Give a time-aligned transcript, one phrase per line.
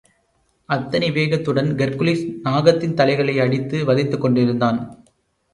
[0.69, 4.79] அத்தனை வேகத்துடன் ஹெர்க்குலிஸ் நாகத்தின் தலைகளை அடித்து வதைத்துக்கொண்டிருந்தான்.